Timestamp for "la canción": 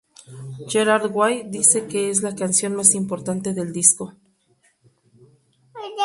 2.23-2.73